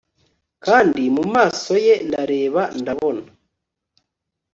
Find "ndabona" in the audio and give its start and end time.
2.79-3.29